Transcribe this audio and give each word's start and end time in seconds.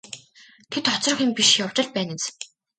Тэд 0.71 0.85
хоцрох 0.91 1.19
юм 1.25 1.31
биш 1.37 1.49
явж 1.63 1.77
л 1.85 1.89
байна 1.95 2.13
биз. 2.17 2.25